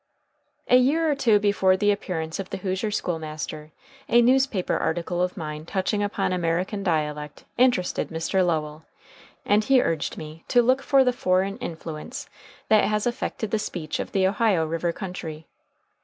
A 0.67 0.77
year 0.77 1.11
or 1.11 1.13
two 1.13 1.37
before 1.37 1.77
the 1.77 1.91
appearance 1.91 2.39
of 2.39 2.49
"The 2.49 2.57
Hoosier 2.57 2.89
School 2.89 3.19
Master," 3.19 3.69
a 4.09 4.23
newspaper 4.23 4.75
article 4.75 5.21
of 5.21 5.37
mine 5.37 5.63
touching 5.63 6.01
upon 6.01 6.33
American 6.33 6.81
dialect 6.81 7.45
interested 7.55 8.09
Mr. 8.09 8.43
Lowell, 8.43 8.83
and 9.45 9.63
he 9.65 9.79
urged 9.79 10.17
me 10.17 10.43
to 10.47 10.63
"look 10.63 10.81
for 10.81 11.03
the 11.03 11.13
foreign 11.13 11.59
influence" 11.59 12.27
that 12.67 12.85
has 12.85 13.05
affected 13.05 13.51
the 13.51 13.59
speech 13.59 13.99
of 13.99 14.11
the 14.11 14.27
Ohio 14.27 14.65
River 14.65 14.91
country. 14.91 15.45